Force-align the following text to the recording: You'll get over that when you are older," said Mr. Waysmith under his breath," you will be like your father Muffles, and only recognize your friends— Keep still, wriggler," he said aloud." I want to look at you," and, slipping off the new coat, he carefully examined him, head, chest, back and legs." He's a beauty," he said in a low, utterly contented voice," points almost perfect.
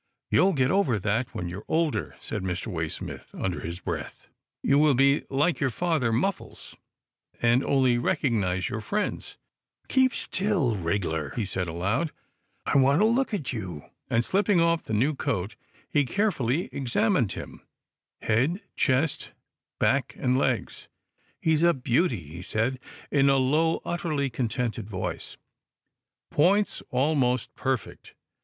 You'll 0.31 0.53
get 0.53 0.71
over 0.71 0.97
that 0.97 1.27
when 1.35 1.47
you 1.47 1.59
are 1.59 1.63
older," 1.67 2.15
said 2.19 2.41
Mr. 2.41 2.71
Waysmith 2.73 3.27
under 3.35 3.59
his 3.59 3.79
breath," 3.79 4.25
you 4.63 4.79
will 4.79 4.95
be 4.95 5.25
like 5.29 5.59
your 5.59 5.69
father 5.69 6.11
Muffles, 6.11 6.75
and 7.39 7.63
only 7.63 7.99
recognize 7.99 8.67
your 8.67 8.81
friends— 8.81 9.37
Keep 9.89 10.15
still, 10.15 10.75
wriggler," 10.75 11.33
he 11.35 11.45
said 11.45 11.67
aloud." 11.67 12.11
I 12.73 12.77
want 12.77 12.99
to 13.01 13.05
look 13.05 13.31
at 13.31 13.53
you," 13.53 13.91
and, 14.09 14.25
slipping 14.25 14.59
off 14.59 14.83
the 14.85 14.93
new 14.95 15.13
coat, 15.13 15.55
he 15.87 16.03
carefully 16.03 16.67
examined 16.73 17.33
him, 17.33 17.61
head, 18.23 18.59
chest, 18.75 19.29
back 19.77 20.15
and 20.17 20.35
legs." 20.35 20.87
He's 21.43 21.61
a 21.61 21.75
beauty," 21.75 22.23
he 22.23 22.41
said 22.41 22.79
in 23.11 23.29
a 23.29 23.37
low, 23.37 23.83
utterly 23.85 24.31
contented 24.31 24.89
voice," 24.89 25.37
points 26.31 26.81
almost 26.89 27.53
perfect. 27.53 28.15